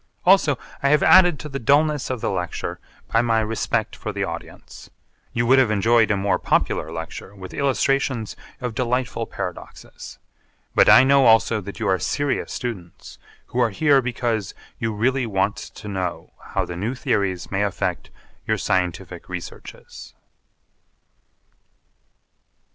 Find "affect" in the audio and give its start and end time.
17.63-18.09